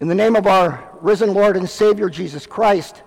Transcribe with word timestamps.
In 0.00 0.08
the 0.08 0.14
name 0.14 0.34
of 0.34 0.46
our 0.46 0.96
risen 1.02 1.34
Lord 1.34 1.58
and 1.58 1.68
Savior 1.68 2.08
Jesus 2.08 2.46
Christ, 2.46 3.02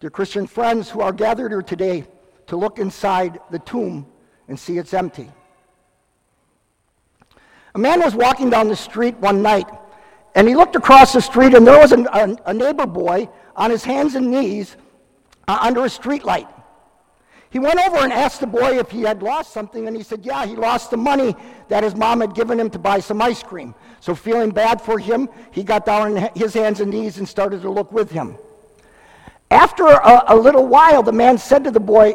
dear 0.00 0.08
Christian 0.08 0.46
friends 0.46 0.88
who 0.88 1.02
are 1.02 1.12
gathered 1.12 1.52
here 1.52 1.60
today 1.60 2.06
to 2.46 2.56
look 2.56 2.78
inside 2.78 3.38
the 3.50 3.58
tomb 3.58 4.06
and 4.48 4.58
see 4.58 4.78
it's 4.78 4.94
empty. 4.94 5.30
A 7.74 7.78
man 7.78 8.00
was 8.00 8.14
walking 8.14 8.48
down 8.48 8.68
the 8.68 8.76
street 8.76 9.14
one 9.18 9.42
night 9.42 9.68
and 10.34 10.48
he 10.48 10.56
looked 10.56 10.74
across 10.74 11.12
the 11.12 11.20
street 11.20 11.52
and 11.52 11.66
there 11.66 11.78
was 11.78 11.92
a, 11.92 12.00
a, 12.00 12.36
a 12.46 12.54
neighbor 12.54 12.86
boy 12.86 13.28
on 13.54 13.70
his 13.70 13.84
hands 13.84 14.14
and 14.14 14.30
knees 14.30 14.78
uh, 15.48 15.58
under 15.60 15.84
a 15.84 15.90
street 15.90 16.24
light. 16.24 16.48
He 17.54 17.60
went 17.60 17.78
over 17.86 17.98
and 17.98 18.12
asked 18.12 18.40
the 18.40 18.48
boy 18.48 18.80
if 18.80 18.90
he 18.90 19.02
had 19.02 19.22
lost 19.22 19.52
something, 19.52 19.86
and 19.86 19.96
he 19.96 20.02
said, 20.02 20.26
Yeah, 20.26 20.44
he 20.44 20.56
lost 20.56 20.90
the 20.90 20.96
money 20.96 21.36
that 21.68 21.84
his 21.84 21.94
mom 21.94 22.20
had 22.20 22.34
given 22.34 22.58
him 22.58 22.68
to 22.70 22.80
buy 22.80 22.98
some 22.98 23.22
ice 23.22 23.44
cream. 23.44 23.76
So, 24.00 24.12
feeling 24.12 24.50
bad 24.50 24.82
for 24.82 24.98
him, 24.98 25.28
he 25.52 25.62
got 25.62 25.86
down 25.86 26.16
on 26.16 26.30
his 26.34 26.52
hands 26.52 26.80
and 26.80 26.90
knees 26.90 27.18
and 27.18 27.28
started 27.28 27.62
to 27.62 27.70
look 27.70 27.92
with 27.92 28.10
him. 28.10 28.36
After 29.52 29.86
a, 29.86 30.24
a 30.26 30.36
little 30.36 30.66
while, 30.66 31.04
the 31.04 31.12
man 31.12 31.38
said 31.38 31.62
to 31.62 31.70
the 31.70 31.78
boy, 31.78 32.14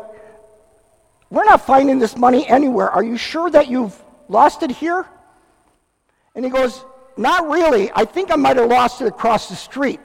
We're 1.30 1.46
not 1.46 1.66
finding 1.66 2.00
this 2.00 2.18
money 2.18 2.46
anywhere. 2.46 2.90
Are 2.90 3.02
you 3.02 3.16
sure 3.16 3.50
that 3.50 3.70
you've 3.70 3.98
lost 4.28 4.62
it 4.62 4.72
here? 4.72 5.06
And 6.36 6.44
he 6.44 6.52
goes, 6.52 6.84
Not 7.16 7.48
really. 7.48 7.90
I 7.96 8.04
think 8.04 8.30
I 8.30 8.36
might 8.36 8.58
have 8.58 8.70
lost 8.70 9.00
it 9.00 9.08
across 9.08 9.48
the 9.48 9.56
street. 9.56 10.02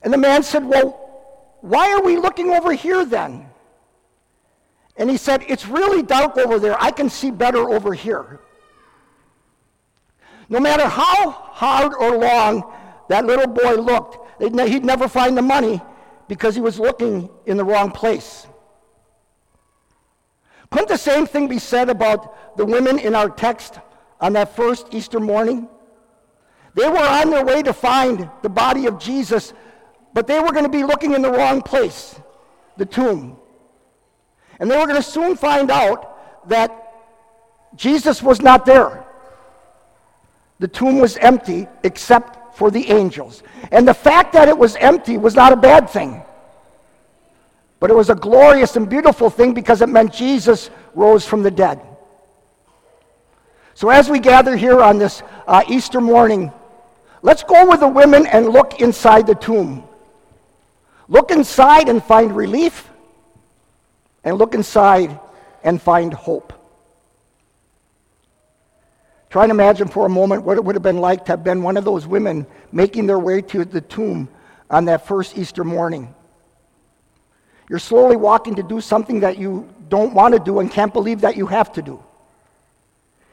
And 0.00 0.10
the 0.10 0.16
man 0.16 0.42
said, 0.44 0.64
Well, 0.64 0.92
why 1.60 1.92
are 1.92 2.02
we 2.02 2.16
looking 2.16 2.52
over 2.52 2.72
here 2.72 3.04
then? 3.04 3.49
And 5.00 5.08
he 5.08 5.16
said, 5.16 5.42
It's 5.48 5.66
really 5.66 6.02
dark 6.02 6.36
over 6.36 6.58
there. 6.58 6.76
I 6.80 6.90
can 6.90 7.08
see 7.08 7.30
better 7.30 7.70
over 7.70 7.94
here. 7.94 8.38
No 10.50 10.60
matter 10.60 10.86
how 10.86 11.30
hard 11.30 11.94
or 11.94 12.18
long 12.18 12.70
that 13.08 13.24
little 13.24 13.46
boy 13.46 13.76
looked, 13.76 14.18
he'd 14.38 14.84
never 14.84 15.08
find 15.08 15.36
the 15.38 15.42
money 15.42 15.80
because 16.28 16.54
he 16.54 16.60
was 16.60 16.78
looking 16.78 17.30
in 17.46 17.56
the 17.56 17.64
wrong 17.64 17.90
place. 17.90 18.46
Couldn't 20.70 20.88
the 20.88 20.98
same 20.98 21.26
thing 21.26 21.48
be 21.48 21.58
said 21.58 21.88
about 21.88 22.56
the 22.58 22.66
women 22.66 22.98
in 22.98 23.14
our 23.14 23.30
text 23.30 23.80
on 24.20 24.34
that 24.34 24.54
first 24.54 24.88
Easter 24.92 25.18
morning? 25.18 25.66
They 26.74 26.88
were 26.88 26.98
on 26.98 27.30
their 27.30 27.44
way 27.44 27.62
to 27.62 27.72
find 27.72 28.30
the 28.42 28.50
body 28.50 28.86
of 28.86 28.98
Jesus, 28.98 29.54
but 30.12 30.26
they 30.26 30.40
were 30.40 30.52
going 30.52 30.64
to 30.64 30.70
be 30.70 30.84
looking 30.84 31.14
in 31.14 31.22
the 31.22 31.30
wrong 31.32 31.62
place, 31.62 32.20
the 32.76 32.84
tomb. 32.84 33.39
And 34.60 34.70
they 34.70 34.76
were 34.76 34.84
going 34.86 34.96
to 34.96 35.02
soon 35.02 35.36
find 35.36 35.70
out 35.70 36.48
that 36.48 36.80
Jesus 37.74 38.22
was 38.22 38.40
not 38.42 38.66
there. 38.66 39.04
The 40.58 40.68
tomb 40.68 40.98
was 40.98 41.16
empty 41.16 41.66
except 41.82 42.56
for 42.56 42.70
the 42.70 42.90
angels. 42.90 43.42
And 43.72 43.88
the 43.88 43.94
fact 43.94 44.34
that 44.34 44.48
it 44.48 44.56
was 44.56 44.76
empty 44.76 45.16
was 45.16 45.34
not 45.34 45.54
a 45.54 45.56
bad 45.56 45.88
thing. 45.88 46.22
But 47.80 47.90
it 47.90 47.94
was 47.94 48.10
a 48.10 48.14
glorious 48.14 48.76
and 48.76 48.88
beautiful 48.88 49.30
thing 49.30 49.54
because 49.54 49.80
it 49.80 49.88
meant 49.88 50.12
Jesus 50.12 50.68
rose 50.94 51.24
from 51.24 51.42
the 51.42 51.50
dead. 51.50 51.80
So, 53.72 53.88
as 53.88 54.10
we 54.10 54.18
gather 54.18 54.54
here 54.54 54.82
on 54.82 54.98
this 54.98 55.22
uh, 55.46 55.62
Easter 55.66 56.02
morning, 56.02 56.52
let's 57.22 57.42
go 57.42 57.66
with 57.66 57.80
the 57.80 57.88
women 57.88 58.26
and 58.26 58.50
look 58.50 58.82
inside 58.82 59.26
the 59.26 59.34
tomb. 59.34 59.84
Look 61.08 61.30
inside 61.30 61.88
and 61.88 62.04
find 62.04 62.36
relief 62.36 62.89
and 64.24 64.36
look 64.38 64.54
inside 64.54 65.18
and 65.62 65.80
find 65.80 66.12
hope. 66.12 66.52
Try 69.30 69.44
and 69.44 69.52
imagine 69.52 69.86
for 69.86 70.06
a 70.06 70.08
moment 70.08 70.42
what 70.42 70.56
it 70.56 70.64
would 70.64 70.74
have 70.74 70.82
been 70.82 70.98
like 70.98 71.24
to 71.26 71.32
have 71.32 71.44
been 71.44 71.62
one 71.62 71.76
of 71.76 71.84
those 71.84 72.06
women 72.06 72.46
making 72.72 73.06
their 73.06 73.18
way 73.18 73.40
to 73.42 73.64
the 73.64 73.80
tomb 73.80 74.28
on 74.68 74.86
that 74.86 75.06
first 75.06 75.38
Easter 75.38 75.62
morning. 75.62 76.14
You're 77.68 77.78
slowly 77.78 78.16
walking 78.16 78.56
to 78.56 78.64
do 78.64 78.80
something 78.80 79.20
that 79.20 79.38
you 79.38 79.68
don't 79.88 80.12
want 80.14 80.34
to 80.34 80.40
do 80.40 80.58
and 80.58 80.70
can't 80.70 80.92
believe 80.92 81.20
that 81.20 81.36
you 81.36 81.46
have 81.46 81.72
to 81.74 81.82
do. 81.82 82.02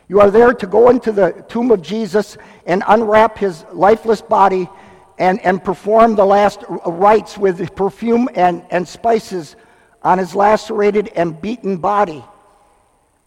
You 0.07 0.21
are 0.21 0.29
there 0.29 0.53
to 0.53 0.67
go 0.67 0.89
into 0.89 1.11
the 1.11 1.43
tomb 1.49 1.71
of 1.71 1.81
Jesus 1.81 2.37
and 2.65 2.83
unwrap 2.87 3.37
his 3.37 3.65
lifeless 3.73 4.21
body 4.21 4.69
and, 5.17 5.39
and 5.41 5.63
perform 5.63 6.15
the 6.15 6.25
last 6.25 6.63
rites 6.85 7.37
with 7.37 7.75
perfume 7.75 8.29
and, 8.35 8.63
and 8.69 8.87
spices 8.87 9.55
on 10.03 10.17
his 10.17 10.35
lacerated 10.35 11.09
and 11.09 11.41
beaten 11.41 11.77
body 11.77 12.23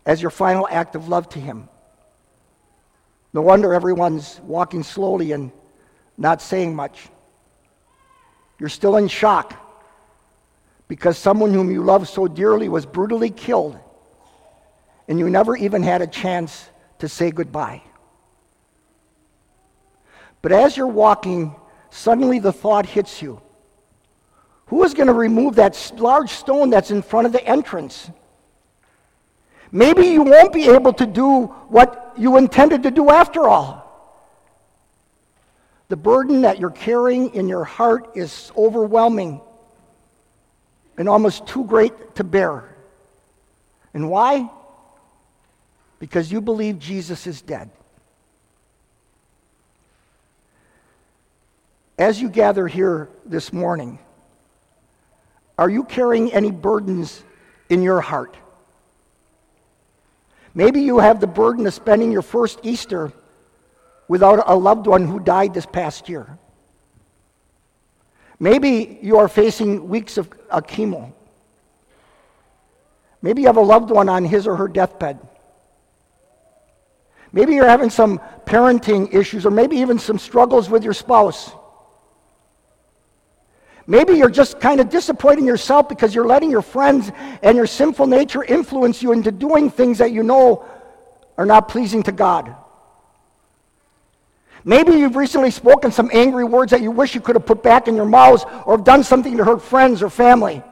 as 0.07 0.21
your 0.21 0.31
final 0.31 0.67
act 0.71 0.95
of 0.95 1.09
love 1.09 1.29
to 1.31 1.39
him. 1.39 1.69
No 3.33 3.43
wonder 3.43 3.75
everyone's 3.75 4.41
walking 4.43 4.83
slowly 4.83 5.33
and 5.33 5.53
not 6.17 6.43
saying 6.43 6.75
much. 6.75 7.09
You're 8.59 8.69
still 8.69 8.97
in 8.97 9.09
shock 9.09 9.55
because 10.89 11.17
someone 11.17 11.55
whom 11.55 11.71
you 11.71 11.83
love 11.83 12.09
so 12.09 12.27
dearly 12.27 12.69
was 12.69 12.85
brutally 12.85 13.31
killed, 13.31 13.79
and 15.07 15.19
you 15.19 15.31
never 15.31 15.57
even 15.57 15.83
had 15.83 16.03
a 16.03 16.07
chance 16.07 16.69
to 16.99 17.09
say 17.09 17.31
goodbye. 17.31 17.83
But 20.43 20.53
as 20.53 20.77
you're 20.77 20.87
walking, 20.87 21.55
suddenly 21.91 22.39
the 22.39 22.53
thought 22.53 22.87
hits 22.87 23.23
you 23.23 23.41
who 24.71 24.85
is 24.85 24.95
going 24.95 25.09
to 25.09 25.13
remove 25.13 25.57
that 25.57 25.93
large 25.97 26.31
stone 26.31 26.71
that's 26.71 26.93
in 26.93 27.03
front 27.03 27.27
of 27.27 27.33
the 27.33 27.45
entrance? 27.45 28.09
Maybe 29.73 30.07
you 30.07 30.23
won't 30.23 30.53
be 30.53 30.69
able 30.69 30.93
to 30.93 31.07
do 31.07 31.47
what 31.69 32.13
you 32.17 32.37
intended 32.37 32.85
to 32.85 32.93
do 32.93 33.11
after 33.11 33.49
all. 33.49 33.85
The 35.89 35.97
burden 35.97 36.43
that 36.43 36.61
you're 36.61 36.71
carrying 36.71 37.35
in 37.35 37.49
your 37.49 37.65
heart 37.65 38.13
is 38.15 38.53
overwhelming 38.57 39.41
and 40.97 41.09
almost 41.09 41.49
too 41.49 41.65
great 41.65 42.15
to 42.15 42.23
bear. 42.23 42.77
And 43.93 44.09
why? 44.09 44.49
Because 45.99 46.31
you 46.31 46.41
believe 46.41 46.79
Jesus 46.79 47.27
is 47.27 47.43
dead. 47.43 47.71
As 51.99 52.23
you 52.23 52.29
gather 52.29 52.69
here 52.69 53.09
this 53.27 53.53
morning, 53.53 53.99
are 55.61 55.69
you 55.69 55.85
carrying 55.85 56.33
any 56.33 56.51
burdens 56.51 57.23
in 57.69 57.83
your 57.83 58.01
heart? 58.01 58.35
Maybe 60.55 60.81
you 60.81 60.99
have 60.99 61.21
the 61.21 61.27
burden 61.27 61.67
of 61.67 61.75
spending 61.75 62.11
your 62.11 62.23
first 62.23 62.61
Easter 62.63 63.13
without 64.09 64.43
a 64.47 64.57
loved 64.57 64.87
one 64.87 65.07
who 65.07 65.21
died 65.21 65.53
this 65.53 65.67
past 65.67 66.09
year. 66.09 66.39
Maybe 68.39 68.99
you 69.03 69.19
are 69.19 69.29
facing 69.29 69.87
weeks 69.87 70.17
of 70.17 70.31
a 70.51 70.63
chemo. 70.63 71.13
Maybe 73.21 73.43
you 73.43 73.49
have 73.49 73.59
a 73.59 73.61
loved 73.61 73.91
one 73.91 74.09
on 74.09 74.25
his 74.25 74.47
or 74.47 74.57
her 74.57 74.67
deathbed. 74.67 75.21
Maybe 77.33 77.55
you're 77.55 77.69
having 77.69 77.91
some 77.91 78.19
parenting 78.47 79.15
issues, 79.15 79.45
or 79.45 79.51
maybe 79.51 79.77
even 79.77 79.99
some 79.99 80.19
struggles 80.19 80.71
with 80.71 80.83
your 80.83 80.95
spouse. 80.95 81.53
Maybe 83.87 84.15
you're 84.15 84.31
just 84.31 84.61
kind 84.61 84.81
of 84.81 84.89
disappointing 84.89 85.47
yourself 85.47 85.89
because 85.89 86.15
you're 86.15 86.27
letting 86.27 86.51
your 86.51 86.63
friends 86.63 87.11
and 87.43 87.57
your 87.57 87.67
sinful 87.67 88.07
nature 88.07 88.45
influence 88.45 89.03
you 89.03 89.13
into 89.13 89.33
doing 89.33 89.71
things 89.71 89.99
that 89.99 90.13
you 90.13 90.23
know 90.23 90.65
are 91.37 91.47
not 91.47 91.69
pleasing 91.69 92.03
to 92.05 92.13
God. 92.13 92.55
Maybe 94.65 94.93
you've 94.93 95.17
recently 95.17 95.51
spoken 95.51 95.91
some 95.91 96.11
angry 96.13 96.45
words 96.45 96.71
that 96.71 96.83
you 96.83 96.91
wish 96.91 97.15
you 97.15 97.21
could 97.21 97.35
have 97.35 97.47
put 97.47 97.63
back 97.63 97.89
in 97.89 97.97
your 97.97 98.05
mouths 98.05 98.45
or 98.67 98.77
have 98.77 98.85
done 98.85 99.03
something 99.03 99.37
to 99.39 99.45
hurt 99.45 99.63
friends 99.63 100.03
or 100.03 100.11
family. 100.11 100.63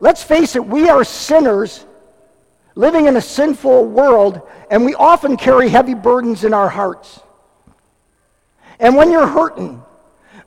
Let's 0.00 0.22
face 0.22 0.56
it, 0.56 0.64
we 0.64 0.88
are 0.88 1.04
sinners 1.04 1.84
living 2.74 3.06
in 3.06 3.16
a 3.16 3.20
sinful 3.20 3.86
world, 3.86 4.40
and 4.70 4.84
we 4.84 4.94
often 4.94 5.36
carry 5.36 5.68
heavy 5.68 5.94
burdens 5.94 6.44
in 6.44 6.54
our 6.54 6.68
hearts. 6.68 7.18
And 8.78 8.94
when 8.94 9.10
you're 9.10 9.26
hurting, 9.26 9.82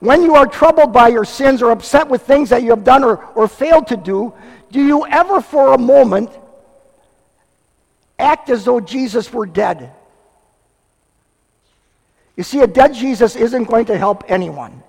when 0.02 0.24
you 0.24 0.34
are 0.34 0.48
troubled 0.48 0.92
by 0.92 1.10
your 1.10 1.24
sins 1.24 1.62
or 1.62 1.70
upset 1.70 2.10
with 2.10 2.24
things 2.24 2.50
that 2.50 2.64
you 2.64 2.72
have 2.72 2.84
done 2.84 3.04
or, 3.04 3.24
or 3.36 3.48
failed 3.48 3.86
to 3.88 3.96
do, 3.96 4.34
do 4.72 4.84
you 4.84 5.06
ever 5.06 5.42
for 5.42 5.74
a 5.74 5.78
moment 5.78 6.32
act 8.18 8.50
as 8.50 8.66
though 8.66 8.80
Jesus 8.80 9.32
were 9.32 9.46
dead? 9.46 9.94
You 12.36 12.44
see, 12.44 12.62
a 12.62 12.68
dead 12.68 12.96
Jesus 12.96 13.36
isn't 13.36 13.66
going 13.66 13.86
to 13.86 13.98
help 13.98 14.24
anyone. 14.28 14.82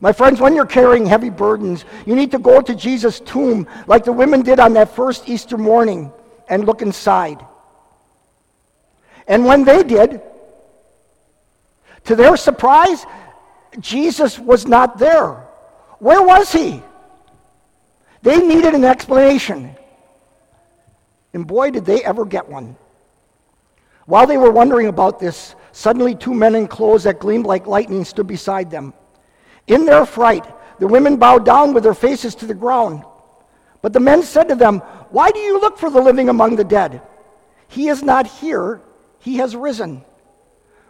My 0.00 0.12
friends, 0.12 0.40
when 0.40 0.56
you're 0.56 0.64
carrying 0.64 1.04
heavy 1.04 1.28
burdens, 1.28 1.84
you 2.06 2.16
need 2.16 2.30
to 2.30 2.38
go 2.38 2.62
to 2.62 2.74
Jesus' 2.74 3.20
tomb 3.20 3.66
like 3.86 4.04
the 4.04 4.12
women 4.12 4.40
did 4.40 4.58
on 4.58 4.72
that 4.72 4.96
first 4.96 5.28
Easter 5.28 5.58
morning 5.58 6.10
and 6.48 6.64
look 6.64 6.80
inside. 6.80 7.44
And 9.28 9.44
when 9.44 9.64
they 9.64 9.82
did, 9.82 10.22
to 12.04 12.16
their 12.16 12.36
surprise, 12.36 13.06
Jesus 13.78 14.38
was 14.38 14.66
not 14.66 14.98
there. 14.98 15.46
Where 15.98 16.22
was 16.22 16.52
he? 16.52 16.82
They 18.22 18.38
needed 18.38 18.74
an 18.74 18.84
explanation. 18.84 19.76
And 21.32 21.46
boy, 21.46 21.70
did 21.70 21.84
they 21.84 22.02
ever 22.02 22.24
get 22.24 22.48
one. 22.48 22.76
While 24.06 24.26
they 24.26 24.38
were 24.38 24.50
wondering 24.50 24.88
about 24.88 25.20
this, 25.20 25.54
suddenly 25.72 26.14
two 26.14 26.34
men 26.34 26.54
in 26.54 26.66
clothes 26.66 27.04
that 27.04 27.20
gleamed 27.20 27.46
like 27.46 27.66
lightning 27.66 28.04
stood 28.04 28.26
beside 28.26 28.70
them. 28.70 28.92
In 29.68 29.84
their 29.84 30.04
fright, 30.04 30.44
the 30.80 30.88
women 30.88 31.16
bowed 31.16 31.44
down 31.44 31.72
with 31.72 31.84
their 31.84 31.94
faces 31.94 32.34
to 32.36 32.46
the 32.46 32.54
ground. 32.54 33.04
But 33.82 33.92
the 33.92 34.00
men 34.00 34.22
said 34.22 34.48
to 34.48 34.54
them, 34.54 34.80
Why 35.10 35.30
do 35.30 35.38
you 35.38 35.60
look 35.60 35.78
for 35.78 35.90
the 35.90 36.00
living 36.00 36.28
among 36.28 36.56
the 36.56 36.64
dead? 36.64 37.02
He 37.68 37.88
is 37.88 38.02
not 38.02 38.26
here, 38.26 38.80
he 39.20 39.36
has 39.36 39.54
risen. 39.54 40.04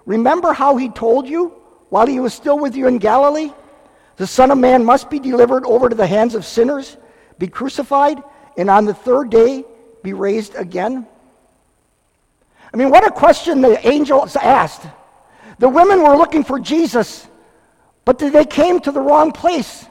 Remember 0.06 0.52
how 0.52 0.76
he 0.76 0.88
told 0.88 1.28
you 1.28 1.54
while 1.88 2.06
he 2.06 2.20
was 2.20 2.34
still 2.34 2.58
with 2.58 2.76
you 2.76 2.86
in 2.86 2.98
Galilee? 2.98 3.52
The 4.16 4.26
Son 4.26 4.50
of 4.50 4.58
Man 4.58 4.84
must 4.84 5.08
be 5.08 5.18
delivered 5.18 5.64
over 5.64 5.88
to 5.88 5.94
the 5.94 6.06
hands 6.06 6.34
of 6.34 6.44
sinners, 6.44 6.96
be 7.38 7.48
crucified, 7.48 8.22
and 8.56 8.68
on 8.68 8.84
the 8.84 8.94
third 8.94 9.30
day 9.30 9.64
be 10.02 10.12
raised 10.12 10.54
again. 10.54 11.06
I 12.72 12.76
mean, 12.76 12.90
what 12.90 13.06
a 13.06 13.10
question 13.10 13.60
the 13.60 13.86
angels 13.86 14.36
asked. 14.36 14.86
The 15.58 15.68
women 15.68 16.02
were 16.02 16.16
looking 16.16 16.44
for 16.44 16.58
Jesus, 16.58 17.26
but 18.04 18.18
they 18.18 18.44
came 18.44 18.80
to 18.80 18.92
the 18.92 19.00
wrong 19.00 19.32
place. 19.32 19.86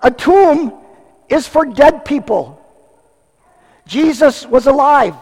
A 0.00 0.10
tomb 0.10 0.72
is 1.28 1.46
for 1.46 1.64
dead 1.64 2.04
people. 2.04 2.56
Jesus 3.86 4.46
was 4.46 4.66
alive. 4.66 5.16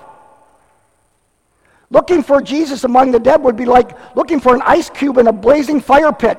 Looking 1.91 2.23
for 2.23 2.43
Jesus 2.43 2.85
among 2.85 3.13
the 3.13 3.19
dead 3.19 3.43
would 3.43 3.57
be 3.57 3.65
like 3.65 3.97
looking 4.15 4.41
for 4.41 4.55
an 4.55 4.63
ice 4.65 4.91
cube 4.91 5.17
in 5.19 5.27
a 5.27 5.33
blazing 5.33 5.81
fire 5.81 6.13
pit 6.13 6.39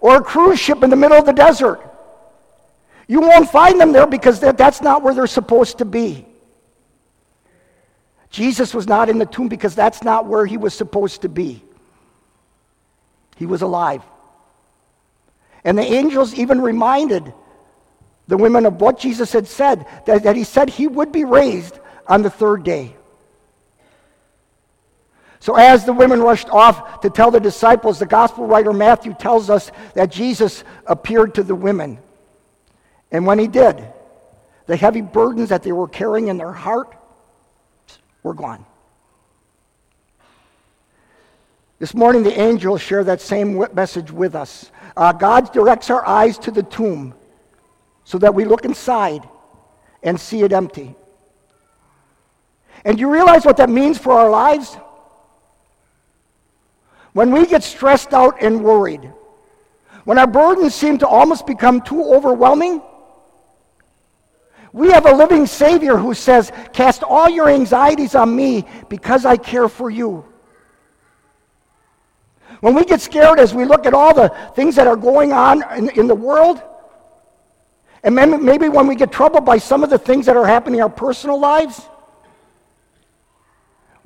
or 0.00 0.16
a 0.16 0.22
cruise 0.22 0.58
ship 0.58 0.82
in 0.82 0.90
the 0.90 0.96
middle 0.96 1.18
of 1.18 1.26
the 1.26 1.32
desert. 1.32 1.80
You 3.06 3.20
won't 3.20 3.50
find 3.50 3.80
them 3.80 3.92
there 3.92 4.06
because 4.06 4.40
that's 4.40 4.80
not 4.80 5.02
where 5.02 5.14
they're 5.14 5.26
supposed 5.26 5.78
to 5.78 5.84
be. 5.84 6.26
Jesus 8.30 8.74
was 8.74 8.86
not 8.86 9.08
in 9.08 9.18
the 9.18 9.26
tomb 9.26 9.48
because 9.48 9.74
that's 9.74 10.02
not 10.02 10.26
where 10.26 10.44
he 10.44 10.58
was 10.58 10.74
supposed 10.74 11.22
to 11.22 11.28
be. 11.28 11.62
He 13.36 13.46
was 13.46 13.62
alive. 13.62 14.02
And 15.64 15.78
the 15.78 15.82
angels 15.82 16.34
even 16.34 16.60
reminded 16.60 17.32
the 18.26 18.36
women 18.36 18.66
of 18.66 18.80
what 18.80 18.98
Jesus 18.98 19.32
had 19.32 19.46
said, 19.46 19.86
that, 20.04 20.24
that 20.24 20.36
he 20.36 20.44
said 20.44 20.68
he 20.68 20.86
would 20.86 21.12
be 21.12 21.24
raised 21.24 21.78
on 22.06 22.22
the 22.22 22.30
third 22.30 22.62
day. 22.62 22.94
So, 25.40 25.54
as 25.54 25.84
the 25.84 25.92
women 25.92 26.20
rushed 26.20 26.48
off 26.48 27.00
to 27.00 27.10
tell 27.10 27.30
the 27.30 27.40
disciples, 27.40 27.98
the 27.98 28.06
gospel 28.06 28.46
writer 28.46 28.72
Matthew 28.72 29.14
tells 29.14 29.50
us 29.50 29.70
that 29.94 30.10
Jesus 30.10 30.64
appeared 30.86 31.34
to 31.36 31.42
the 31.42 31.54
women. 31.54 31.98
And 33.12 33.24
when 33.24 33.38
he 33.38 33.46
did, 33.46 33.86
the 34.66 34.76
heavy 34.76 35.00
burdens 35.00 35.48
that 35.50 35.62
they 35.62 35.72
were 35.72 35.88
carrying 35.88 36.28
in 36.28 36.36
their 36.36 36.52
heart 36.52 36.94
were 38.22 38.34
gone. 38.34 38.66
This 41.78 41.94
morning, 41.94 42.24
the 42.24 42.38
angels 42.38 42.82
share 42.82 43.04
that 43.04 43.20
same 43.20 43.64
message 43.72 44.10
with 44.10 44.34
us. 44.34 44.72
Uh, 44.96 45.12
God 45.12 45.52
directs 45.52 45.90
our 45.90 46.04
eyes 46.04 46.36
to 46.38 46.50
the 46.50 46.64
tomb 46.64 47.14
so 48.02 48.18
that 48.18 48.34
we 48.34 48.44
look 48.44 48.64
inside 48.64 49.28
and 50.02 50.18
see 50.18 50.42
it 50.42 50.52
empty. 50.52 50.96
And 52.84 52.98
you 52.98 53.10
realize 53.10 53.44
what 53.44 53.58
that 53.58 53.70
means 53.70 53.96
for 53.96 54.12
our 54.12 54.28
lives? 54.28 54.76
When 57.12 57.30
we 57.30 57.46
get 57.46 57.62
stressed 57.62 58.12
out 58.12 58.42
and 58.42 58.62
worried, 58.62 59.12
when 60.04 60.18
our 60.18 60.26
burdens 60.26 60.74
seem 60.74 60.98
to 60.98 61.08
almost 61.08 61.46
become 61.46 61.80
too 61.80 62.02
overwhelming, 62.02 62.82
we 64.72 64.90
have 64.90 65.06
a 65.06 65.12
living 65.12 65.46
Savior 65.46 65.96
who 65.96 66.14
says, 66.14 66.52
Cast 66.72 67.02
all 67.02 67.28
your 67.28 67.48
anxieties 67.48 68.14
on 68.14 68.34
me 68.34 68.64
because 68.88 69.24
I 69.24 69.36
care 69.36 69.68
for 69.68 69.90
you. 69.90 70.24
When 72.60 72.74
we 72.74 72.84
get 72.84 73.00
scared 73.00 73.38
as 73.38 73.54
we 73.54 73.64
look 73.64 73.86
at 73.86 73.94
all 73.94 74.14
the 74.14 74.28
things 74.54 74.74
that 74.76 74.86
are 74.86 74.96
going 74.96 75.32
on 75.32 75.62
in, 75.76 75.90
in 75.90 76.06
the 76.06 76.14
world, 76.14 76.62
and 78.02 78.14
maybe 78.14 78.68
when 78.68 78.86
we 78.86 78.94
get 78.94 79.10
troubled 79.10 79.44
by 79.44 79.58
some 79.58 79.82
of 79.82 79.90
the 79.90 79.98
things 79.98 80.26
that 80.26 80.36
are 80.36 80.46
happening 80.46 80.78
in 80.78 80.82
our 80.82 80.88
personal 80.88 81.38
lives, 81.38 81.88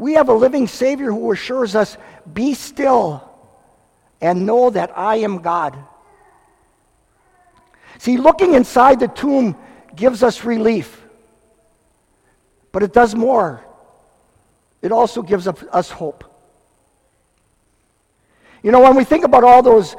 we 0.02 0.14
have 0.14 0.28
a 0.28 0.34
living 0.34 0.66
Savior 0.66 1.12
who 1.12 1.31
assures 1.31 1.76
us, 1.76 1.96
Be 2.34 2.54
still 2.54 3.22
and 4.20 4.44
know 4.44 4.69
that 4.70 4.90
I 4.99 5.16
am 5.19 5.43
God. 5.43 5.78
See, 7.99 8.16
looking 8.16 8.54
inside 8.54 8.99
the 8.99 9.06
tomb 9.06 9.56
gives 9.94 10.25
us 10.25 10.44
relief, 10.44 11.00
but 12.72 12.82
it 12.82 12.93
does 12.93 13.14
more. 13.14 13.64
It 14.82 14.90
also 14.90 15.22
gives 15.22 15.46
us 15.46 15.90
hope. 15.90 16.25
You 18.64 18.72
know, 18.72 18.81
when 18.81 18.96
we 18.96 19.04
think 19.04 19.25
about 19.25 19.44
all 19.44 19.62
those 19.62 19.94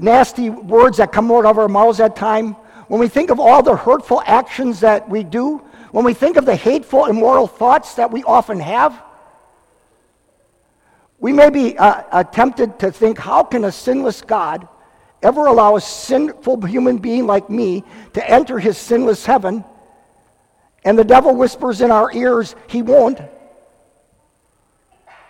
nasty 0.00 0.50
words 0.50 0.96
that 0.96 1.12
come 1.12 1.30
out 1.30 1.46
of 1.46 1.58
our 1.58 1.68
mouths 1.68 2.00
at 2.00 2.16
time, 2.16 2.54
when 2.88 2.98
we 2.98 3.06
think 3.06 3.30
of 3.30 3.38
all 3.38 3.62
the 3.62 3.76
hurtful 3.76 4.20
actions 4.26 4.80
that 4.80 5.08
we 5.08 5.22
do, 5.22 5.58
when 5.92 6.04
we 6.04 6.12
think 6.12 6.36
of 6.36 6.44
the 6.44 6.56
hateful, 6.56 7.06
immoral 7.06 7.46
thoughts 7.46 7.94
that 7.94 8.10
we 8.10 8.24
often 8.24 8.58
have, 8.58 9.04
we 11.20 11.32
may 11.32 11.50
be 11.50 11.76
uh, 11.76 12.22
tempted 12.24 12.78
to 12.78 12.92
think, 12.92 13.18
how 13.18 13.42
can 13.42 13.64
a 13.64 13.72
sinless 13.72 14.22
God 14.22 14.68
ever 15.20 15.46
allow 15.46 15.74
a 15.74 15.80
sinful 15.80 16.62
human 16.62 16.98
being 16.98 17.26
like 17.26 17.50
me 17.50 17.82
to 18.12 18.30
enter 18.30 18.58
his 18.58 18.78
sinless 18.78 19.26
heaven? 19.26 19.64
And 20.84 20.96
the 20.96 21.04
devil 21.04 21.34
whispers 21.34 21.80
in 21.80 21.90
our 21.90 22.12
ears, 22.12 22.54
he 22.68 22.82
won't. 22.82 23.20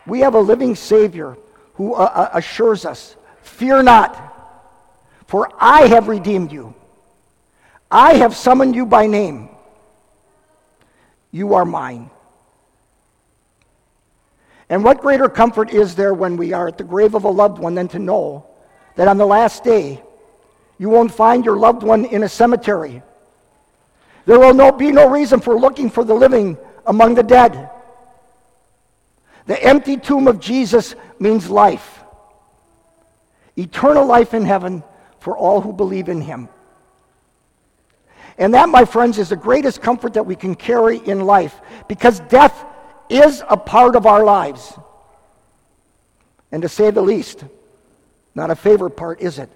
We 0.07 0.21
have 0.21 0.35
a 0.35 0.41
living 0.41 0.75
Savior 0.75 1.37
who 1.75 1.95
uh, 1.95 1.99
uh 1.99 2.31
assures 2.35 2.85
us, 2.85 3.17
Fear 3.43 3.85
not, 3.85 4.13
for 5.27 5.51
I 5.59 5.87
have 5.87 6.09
redeemed 6.09 6.53
you. 6.53 6.75
I 7.91 8.15
have 8.15 8.37
summoned 8.37 8.75
you 8.75 8.85
by 8.85 9.07
name. 9.07 9.49
You 11.31 11.55
are 11.55 11.65
mine. 11.65 12.11
And 14.69 14.85
what 14.85 15.01
greater 15.01 15.29
comfort 15.29 15.71
is 15.71 15.95
there 15.95 16.13
when 16.13 16.37
we 16.37 16.53
are 16.53 16.69
at 16.69 16.79
the 16.79 16.85
grave 16.85 17.15
of 17.15 17.25
a 17.25 17.31
loved 17.31 17.59
one 17.59 17.75
than 17.75 17.89
to 17.89 17.99
know 17.99 18.47
that 18.97 19.09
on 19.09 19.17
the 19.17 19.27
last 19.27 19.65
day 19.65 20.03
you 20.79 20.91
won't 20.91 21.13
find 21.13 21.45
your 21.45 21.57
loved 21.57 21.83
one 21.83 22.05
in 22.05 22.23
a 22.23 22.29
cemetery? 22.29 23.03
There 24.27 24.39
will 24.39 24.53
no, 24.53 24.71
be 24.71 24.93
no 24.93 25.09
reason 25.09 25.41
for 25.41 25.59
looking 25.59 25.89
for 25.89 26.05
the 26.05 26.15
living 26.15 26.59
among 26.87 27.15
the 27.15 27.23
dead. 27.23 27.71
The 29.47 29.63
empty 29.63 29.97
tomb 29.97 30.29
of 30.29 30.39
Jesus 30.39 30.95
means 31.19 31.49
life, 31.49 32.01
eternal 33.57 34.05
life 34.05 34.35
in 34.35 34.45
heaven 34.45 34.85
for 35.21 35.35
all 35.37 35.63
who 35.63 35.73
believe 35.73 36.11
in 36.11 36.21
him. 36.21 36.51
And 38.37 38.53
that, 38.53 38.69
my 38.69 38.85
friends, 38.85 39.19
is 39.19 39.31
the 39.31 39.37
greatest 39.37 39.81
comfort 39.81 40.13
that 40.15 40.27
we 40.27 40.37
can 40.37 40.55
carry 40.55 40.99
in 40.99 41.23
life 41.23 41.61
because 41.89 42.21
death 42.21 42.67
is 43.09 43.43
a 43.49 43.57
part 43.57 43.97
of 43.97 44.07
our 44.07 44.25
lives. 44.25 44.79
And 46.51 46.63
to 46.63 46.69
say 46.69 46.91
the 46.91 47.03
least, 47.03 47.45
not 48.35 48.51
a 48.51 48.57
favorite 48.57 48.97
part, 48.97 49.21
is 49.21 49.39
it? 49.39 49.51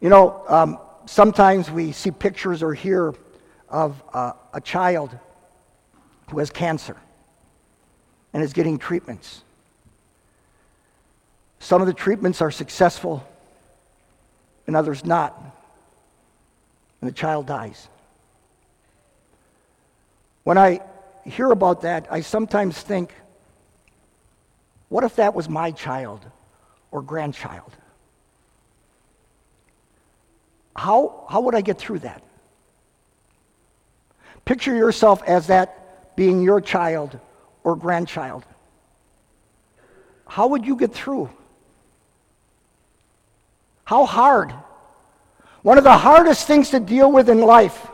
You 0.00 0.08
know, 0.08 0.42
um, 0.48 0.78
sometimes 1.06 1.70
we 1.70 1.92
see 1.92 2.10
pictures 2.10 2.62
or 2.62 2.72
hear 2.72 3.14
of 3.68 4.02
uh, 4.12 4.32
a 4.52 4.60
child 4.60 5.16
who 6.30 6.38
has 6.38 6.50
cancer 6.50 6.96
and 8.32 8.42
is 8.42 8.52
getting 8.52 8.78
treatments. 8.78 9.42
Some 11.58 11.80
of 11.80 11.86
the 11.86 11.94
treatments 11.94 12.40
are 12.40 12.50
successful 12.50 13.26
and 14.66 14.76
others 14.76 15.04
not 15.04 15.40
and 17.00 17.08
the 17.08 17.14
child 17.14 17.46
dies. 17.46 17.88
When 20.44 20.58
I 20.58 20.80
hear 21.24 21.50
about 21.50 21.82
that, 21.82 22.06
I 22.10 22.20
sometimes 22.20 22.78
think, 22.80 23.12
what 24.88 25.04
if 25.04 25.16
that 25.16 25.34
was 25.34 25.48
my 25.48 25.70
child 25.70 26.24
or 26.90 27.02
grandchild? 27.02 27.76
How, 30.74 31.26
how 31.28 31.42
would 31.42 31.54
I 31.54 31.60
get 31.60 31.78
through 31.78 32.00
that? 32.00 32.22
Picture 34.44 34.74
yourself 34.74 35.22
as 35.26 35.48
that 35.48 36.16
being 36.16 36.42
your 36.42 36.60
child 36.60 37.18
or 37.62 37.76
grandchild. 37.76 38.44
How 40.26 40.48
would 40.48 40.66
you 40.66 40.76
get 40.76 40.92
through? 40.92 41.30
How 43.84 44.06
hard 44.06 44.54
one 45.62 45.76
of 45.76 45.84
the 45.84 45.96
hardest 45.96 46.46
things 46.46 46.70
to 46.70 46.80
deal 46.80 47.12
with 47.12 47.28
in 47.28 47.40
life. 47.40 47.86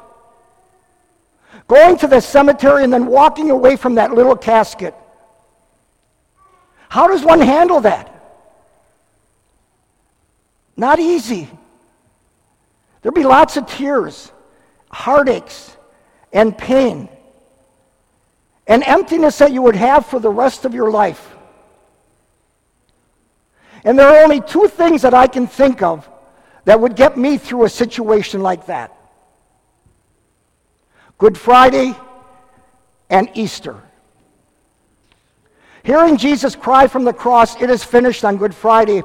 Going 1.68 1.98
to 1.98 2.06
the 2.06 2.20
cemetery 2.20 2.84
and 2.84 2.92
then 2.92 3.06
walking 3.06 3.50
away 3.50 3.76
from 3.76 3.96
that 3.96 4.12
little 4.12 4.36
casket. 4.36 4.94
How 6.88 7.08
does 7.08 7.24
one 7.24 7.40
handle 7.40 7.80
that? 7.80 8.12
Not 10.76 11.00
easy. 11.00 11.48
There'll 13.02 13.14
be 13.14 13.24
lots 13.24 13.56
of 13.56 13.66
tears, 13.66 14.30
heartaches, 14.90 15.76
and 16.32 16.56
pain. 16.56 17.08
an 18.68 18.82
emptiness 18.82 19.38
that 19.38 19.52
you 19.52 19.62
would 19.62 19.76
have 19.76 20.06
for 20.06 20.18
the 20.18 20.28
rest 20.28 20.64
of 20.64 20.74
your 20.74 20.90
life. 20.90 21.34
And 23.84 23.96
there 23.96 24.08
are 24.08 24.24
only 24.24 24.40
two 24.40 24.66
things 24.66 25.02
that 25.02 25.14
I 25.14 25.28
can 25.28 25.46
think 25.46 25.82
of 25.82 26.08
that 26.64 26.80
would 26.80 26.96
get 26.96 27.16
me 27.16 27.38
through 27.38 27.64
a 27.64 27.68
situation 27.68 28.42
like 28.42 28.66
that 28.66 28.95
Good 31.18 31.38
Friday 31.38 31.94
and 33.08 33.30
Easter. 33.34 33.82
Hearing 35.82 36.16
Jesus 36.16 36.54
cry 36.54 36.88
from 36.88 37.04
the 37.04 37.12
cross, 37.12 37.60
It 37.60 37.70
is 37.70 37.82
finished 37.82 38.24
on 38.24 38.36
Good 38.36 38.54
Friday, 38.54 39.02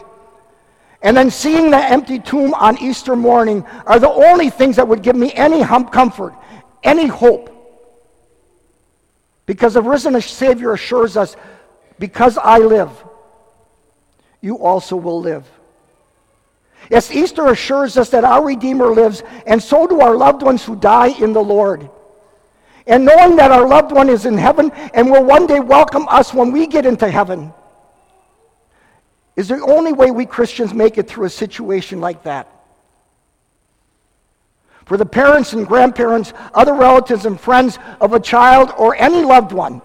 and 1.02 1.16
then 1.16 1.30
seeing 1.30 1.72
the 1.72 1.78
empty 1.78 2.20
tomb 2.20 2.54
on 2.54 2.78
Easter 2.80 3.16
morning 3.16 3.64
are 3.86 4.00
the 4.00 4.10
only 4.10 4.50
things 4.50 4.76
that 4.76 4.88
would 4.88 5.04
give 5.04 5.16
me 5.16 5.32
any 5.34 5.64
comfort, 5.64 6.34
any 6.84 7.08
hope. 7.08 7.50
Because 9.46 9.76
the 9.76 9.82
risen 9.82 10.20
Savior 10.22 10.74
assures 10.74 11.16
us, 11.16 11.36
Because 12.00 12.38
I 12.38 12.58
live, 12.58 12.92
you 14.42 14.58
also 14.58 14.96
will 14.96 15.22
live. 15.22 15.48
Yes, 16.90 17.12
Easter 17.12 17.46
assures 17.48 17.96
us 17.96 18.10
that 18.10 18.24
our 18.24 18.44
Redeemer 18.44 18.88
lives, 18.88 19.24
and 19.46 19.62
so 19.62 19.86
do 19.86 20.02
our 20.02 20.16
loved 20.16 20.42
ones 20.42 20.66
who 20.66 20.76
die 20.76 21.10
in 21.10 21.32
the 21.32 21.44
Lord. 21.44 21.90
And 22.92 23.06
knowing 23.06 23.38
that 23.38 23.52
our 23.52 23.66
loved 23.66 23.94
one 23.94 24.10
is 24.10 24.26
in 24.26 24.38
heaven 24.38 24.70
and 24.94 25.10
will 25.10 25.24
one 25.24 25.48
day 25.48 25.62
welcome 25.62 26.10
us 26.10 26.34
when 26.34 26.52
we 26.52 26.68
get 26.68 26.86
into 26.86 27.10
heaven 27.10 27.54
is 29.38 29.48
the 29.48 29.62
only 29.62 29.94
way 29.94 30.12
we 30.12 30.26
Christians 30.26 30.74
make 30.74 30.98
it 30.98 31.08
through 31.08 31.24
a 31.24 31.30
situation 31.30 32.02
like 32.02 32.24
that. 32.24 32.50
For 34.84 34.98
the 34.98 35.06
parents 35.06 35.54
and 35.54 35.66
grandparents, 35.66 36.34
other 36.54 36.74
relatives 36.74 37.26
and 37.26 37.40
friends 37.40 37.80
of 38.02 38.12
a 38.12 38.20
child 38.20 38.74
or 38.78 38.94
any 38.98 39.24
loved 39.24 39.54
one 39.54 39.82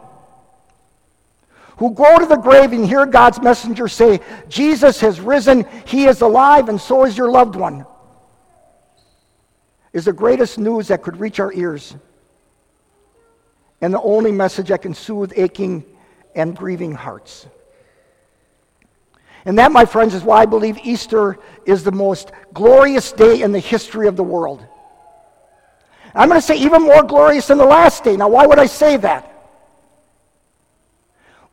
who 1.76 1.92
go 1.92 2.18
to 2.18 2.26
the 2.26 2.38
grave 2.38 2.72
and 2.72 2.84
hear 2.84 3.06
God's 3.06 3.40
messenger 3.40 3.86
say, 3.86 4.18
Jesus 4.48 4.98
has 4.98 5.20
risen, 5.20 5.64
he 5.86 6.06
is 6.06 6.22
alive, 6.22 6.68
and 6.68 6.80
so 6.80 7.04
is 7.04 7.16
your 7.16 7.30
loved 7.30 7.54
one, 7.54 7.86
is 9.92 10.06
the 10.06 10.12
greatest 10.12 10.58
news 10.58 10.88
that 10.88 11.04
could 11.04 11.20
reach 11.20 11.38
our 11.38 11.52
ears. 11.52 11.94
And 13.80 13.92
the 13.92 14.00
only 14.00 14.33
message 14.33 14.68
that 14.68 14.83
can 14.83 14.95
soothe 14.95 15.33
aching 15.37 15.85
and 16.35 16.56
grieving 16.56 16.92
hearts. 16.92 17.47
And 19.45 19.59
that, 19.59 19.71
my 19.71 19.85
friends, 19.85 20.14
is 20.14 20.23
why 20.23 20.42
I 20.42 20.47
believe 20.47 20.78
Easter 20.83 21.38
is 21.64 21.85
the 21.85 21.92
most 21.92 22.33
glorious 22.52 23.12
day 23.12 23.42
in 23.42 23.52
the 23.52 23.61
history 23.61 24.09
of 24.09 24.16
the 24.16 24.25
world. 24.25 24.66
I'm 26.14 26.28
going 26.28 26.40
to 26.40 26.47
say 26.47 26.56
even 26.56 26.83
more 26.83 27.02
glorious 27.02 27.47
than 27.47 27.59
the 27.59 27.64
last 27.64 28.02
day. 28.02 28.16
Now, 28.16 28.28
why 28.28 28.47
would 28.47 28.59
I 28.59 28.66
say 28.66 28.97
that? 28.97 29.33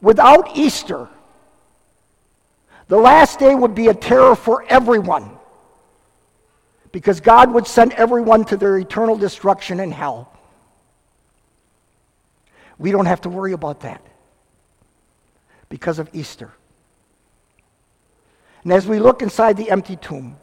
Without 0.01 0.57
Easter, 0.57 1.07
the 2.87 2.97
last 2.97 3.39
day 3.39 3.53
would 3.53 3.75
be 3.75 3.87
a 3.87 3.93
terror 3.93 4.35
for 4.35 4.65
everyone 4.67 5.29
because 6.91 7.19
God 7.19 7.53
would 7.53 7.67
send 7.67 7.93
everyone 7.93 8.45
to 8.45 8.57
their 8.57 8.77
eternal 8.77 9.17
destruction 9.17 9.79
in 9.79 9.91
hell. 9.91 10.31
We 12.77 12.91
don't 12.91 13.05
have 13.05 13.21
to 13.21 13.29
worry 13.29 13.53
about 13.53 13.81
that 13.81 14.01
because 15.69 15.99
of 15.99 16.09
Easter. 16.13 16.51
And 18.63 18.71
as 18.71 18.87
we 18.87 18.99
look 18.99 19.21
inside 19.21 19.57
the 19.57 19.69
empty 19.69 19.95
tomb, 19.95 20.37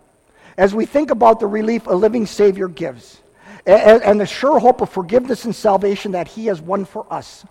as 0.57 0.75
we 0.75 0.87
think 0.87 1.11
about 1.11 1.41
the 1.41 1.47
relief 1.47 1.87
a 1.87 1.95
living 1.95 2.27
Savior 2.27 2.69
gives, 2.69 3.23
and, 3.67 4.03
and 4.03 4.21
the 4.21 4.27
sure 4.27 4.59
hope 4.59 4.81
of 4.81 4.91
forgiveness 4.91 5.45
and 5.45 5.55
salvation 5.55 6.13
that 6.13 6.29
He 6.29 6.47
has 6.47 6.61
won 6.61 6.85
for 6.85 7.07
us, 7.13 7.45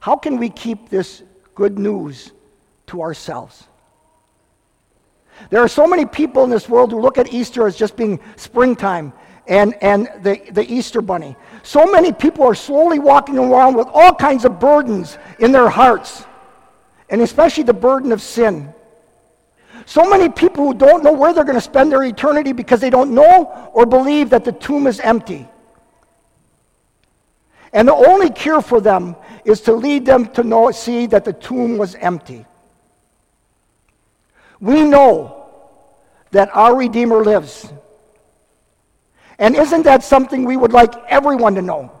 how 0.00 0.16
can 0.16 0.38
we 0.38 0.48
keep 0.48 0.88
this 0.88 1.22
good 1.54 1.78
news 1.78 2.32
to 2.88 3.02
ourselves? 3.02 3.66
There 5.50 5.60
are 5.60 5.68
so 5.68 5.86
many 5.86 6.06
people 6.06 6.44
in 6.44 6.50
this 6.50 6.68
world 6.68 6.90
who 6.92 7.00
look 7.00 7.18
at 7.18 7.32
Easter 7.32 7.66
as 7.66 7.76
just 7.76 7.96
being 7.96 8.20
springtime 8.36 9.12
and, 9.48 9.74
and 9.82 10.10
the, 10.22 10.40
the 10.50 10.70
Easter 10.72 11.00
bunny. 11.00 11.36
So 11.62 11.86
many 11.86 12.12
people 12.12 12.44
are 12.44 12.54
slowly 12.54 12.98
walking 12.98 13.38
around 13.38 13.74
with 13.74 13.88
all 13.92 14.14
kinds 14.14 14.44
of 14.44 14.58
burdens 14.58 15.18
in 15.38 15.52
their 15.52 15.68
hearts, 15.68 16.24
and 17.08 17.20
especially 17.20 17.64
the 17.64 17.74
burden 17.74 18.12
of 18.12 18.20
sin. 18.20 18.72
So 19.84 20.08
many 20.08 20.28
people 20.28 20.66
who 20.66 20.74
don't 20.74 21.04
know 21.04 21.12
where 21.12 21.32
they're 21.32 21.44
going 21.44 21.56
to 21.56 21.60
spend 21.60 21.92
their 21.92 22.02
eternity 22.02 22.52
because 22.52 22.80
they 22.80 22.90
don't 22.90 23.14
know 23.14 23.70
or 23.72 23.86
believe 23.86 24.30
that 24.30 24.44
the 24.44 24.52
tomb 24.52 24.86
is 24.86 24.98
empty. 25.00 25.46
And 27.72 27.86
the 27.86 27.94
only 27.94 28.30
cure 28.30 28.62
for 28.62 28.80
them 28.80 29.16
is 29.44 29.60
to 29.62 29.72
lead 29.72 30.06
them 30.06 30.26
to 30.32 30.42
know, 30.42 30.70
see 30.70 31.06
that 31.06 31.24
the 31.24 31.32
tomb 31.32 31.76
was 31.76 31.94
empty. 31.96 32.46
We 34.60 34.82
know 34.82 35.46
that 36.30 36.48
our 36.56 36.74
Redeemer 36.74 37.22
lives. 37.22 37.72
And 39.38 39.54
isn't 39.54 39.82
that 39.82 40.02
something 40.02 40.44
we 40.44 40.56
would 40.56 40.72
like 40.72 40.94
everyone 41.08 41.54
to 41.56 41.62
know? 41.62 41.92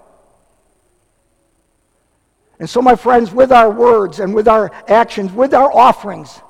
And 2.58 2.68
so, 2.68 2.80
my 2.80 2.96
friends, 2.96 3.32
with 3.32 3.52
our 3.52 3.70
words 3.70 4.20
and 4.20 4.34
with 4.34 4.48
our 4.48 4.70
actions, 4.88 5.32
with 5.32 5.52
our 5.52 5.70
offerings, 5.70 6.40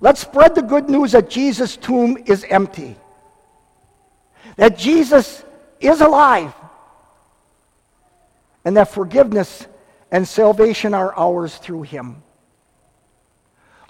let's 0.00 0.20
spread 0.20 0.54
the 0.54 0.62
good 0.62 0.88
news 0.88 1.12
that 1.12 1.28
Jesus' 1.28 1.76
tomb 1.76 2.16
is 2.24 2.44
empty, 2.48 2.96
that 4.56 4.78
Jesus 4.78 5.44
is 5.80 6.00
alive, 6.00 6.54
and 8.64 8.76
that 8.78 8.88
forgiveness 8.88 9.66
and 10.10 10.26
salvation 10.26 10.94
are 10.94 11.14
ours 11.16 11.56
through 11.56 11.82
him. 11.82 12.22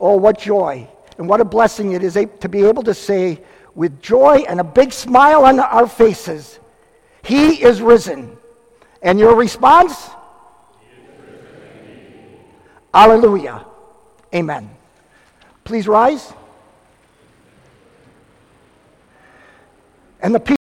Oh, 0.00 0.16
what 0.16 0.38
joy 0.38 0.88
and 1.18 1.28
what 1.28 1.40
a 1.40 1.44
blessing 1.44 1.92
it 1.92 2.02
is 2.02 2.14
to 2.40 2.48
be 2.48 2.64
able 2.64 2.82
to 2.82 2.94
say 2.94 3.42
with 3.76 4.02
joy 4.02 4.44
and 4.48 4.58
a 4.58 4.64
big 4.64 4.92
smile 4.92 5.44
on 5.44 5.60
our 5.60 5.86
faces, 5.86 6.58
He 7.22 7.62
is 7.62 7.80
risen. 7.80 8.36
And 9.02 9.20
your 9.20 9.36
response? 9.36 10.10
Hallelujah. 12.92 13.64
Amen. 14.34 14.70
Please 15.62 15.86
rise. 15.86 16.32
And 20.20 20.34
the 20.34 20.40
people 20.40 20.55